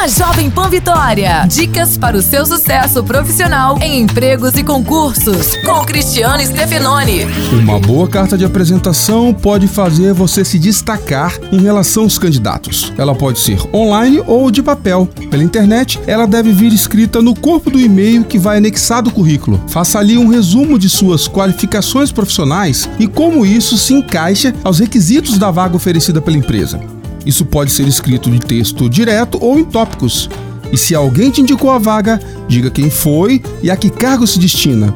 [0.00, 1.44] na Jovem Pan Vitória.
[1.46, 7.26] Dicas para o seu sucesso profissional em empregos e concursos, com Cristiano Stefanoni.
[7.52, 12.90] Uma boa carta de apresentação pode fazer você se destacar em relação aos candidatos.
[12.96, 15.06] Ela pode ser online ou de papel.
[15.30, 19.62] Pela internet, ela deve vir escrita no corpo do e-mail que vai anexado ao currículo.
[19.68, 25.36] Faça ali um resumo de suas qualificações profissionais e como isso se encaixa aos requisitos
[25.36, 26.80] da vaga oferecida pela empresa.
[27.24, 30.28] Isso pode ser escrito de texto direto ou em tópicos.
[30.72, 34.38] E se alguém te indicou a vaga, diga quem foi e a que cargo se
[34.38, 34.94] destina.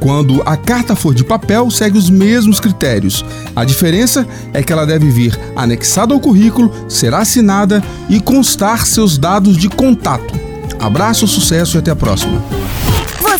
[0.00, 3.24] Quando a carta for de papel, segue os mesmos critérios.
[3.56, 9.18] A diferença é que ela deve vir anexada ao currículo, ser assinada e constar seus
[9.18, 10.32] dados de contato.
[10.78, 12.57] Abraço, sucesso e até a próxima.